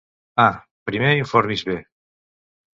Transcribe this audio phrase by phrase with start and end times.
[0.43, 0.45] A:
[0.91, 1.77] Primer informi’s bé.